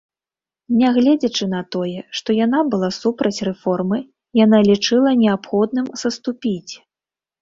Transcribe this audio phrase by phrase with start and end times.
[0.79, 3.97] Нягледзячы на тое, што яна была супраць рэформы,
[4.45, 6.73] яна лічыла неабходным саступіць.